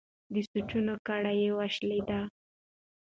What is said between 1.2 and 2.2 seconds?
یې وشلېده.